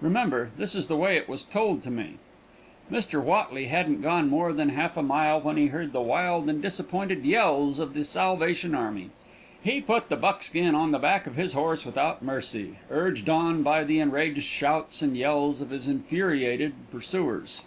[0.00, 2.16] Remember, this is the way it was told to me.
[2.90, 3.22] Mr.
[3.22, 7.26] Whatley hadn't gone more than half a mile when he heard the wild and disappointed
[7.26, 9.10] yells of the Salvation army.
[9.62, 13.84] He put the buckskin on the back of his horse without mercy, urged on by
[13.84, 17.60] the enraged shouts and yells of his infuriated pursuers.